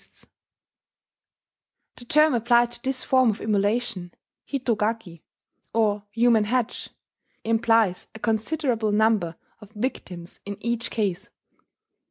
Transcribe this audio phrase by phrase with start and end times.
[1.97, 4.11] ]The term applied to this form of immolation,
[4.51, 5.21] hitogaki,
[5.75, 6.89] or "human hedge,"
[7.43, 11.29] implies a considerable number of victims in each case.